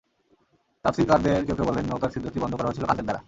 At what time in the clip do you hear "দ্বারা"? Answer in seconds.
3.05-3.19